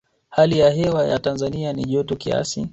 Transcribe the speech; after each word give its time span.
hali 0.29 0.59
ya 0.59 0.69
hewa 0.69 1.05
ya 1.07 1.19
tanzania 1.19 1.73
ni 1.73 1.85
joto 1.85 2.15
kiasi 2.15 2.67